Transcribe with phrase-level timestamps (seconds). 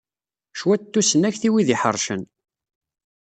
[0.59, 2.21] Cwiṭ n tusnakt, i wid iḥercen.